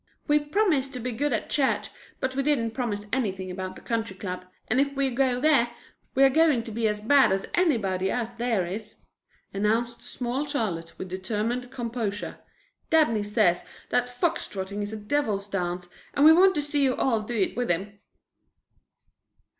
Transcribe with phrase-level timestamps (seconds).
[0.27, 4.15] "We promised to be good at church, but we didn't promise anything about the Country
[4.15, 5.69] Club, and if we go there
[6.15, 8.95] we are going to be as bad as anybody out there is,"
[9.53, 12.39] announced small Charlotte with determined composure.
[12.89, 16.95] "Dabney says that fox trotting is a devil's dance and we want to see you
[16.95, 17.99] all do it with him."